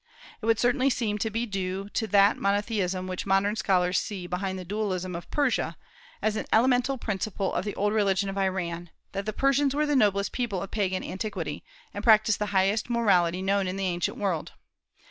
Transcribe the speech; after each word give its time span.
It 0.41 0.47
would 0.47 0.57
certainly 0.57 0.89
seem 0.89 1.19
to 1.19 1.29
be 1.29 1.45
due 1.45 1.87
to 1.89 2.07
that 2.07 2.35
monotheism 2.35 3.05
which 3.05 3.27
modern 3.27 3.55
scholars 3.55 3.99
see 3.99 4.25
behind 4.25 4.57
the 4.57 4.65
dualism 4.65 5.15
of 5.15 5.29
Persia, 5.29 5.77
as 6.23 6.35
an 6.35 6.47
elemental 6.51 6.97
principle 6.97 7.53
of 7.53 7.65
the 7.65 7.75
old 7.75 7.93
religion 7.93 8.27
of 8.27 8.35
Iran, 8.35 8.89
that 9.11 9.27
the 9.27 9.31
Persians 9.31 9.75
were 9.75 9.85
the 9.85 9.95
noblest 9.95 10.31
people 10.31 10.63
of 10.63 10.71
Pagan 10.71 11.03
antiquity, 11.03 11.63
and 11.93 12.03
practised 12.03 12.39
the 12.39 12.47
highest 12.47 12.89
morality 12.89 13.43
known 13.43 13.67
in 13.67 13.75
the 13.77 13.85
ancient 13.85 14.17
world. 14.17 14.53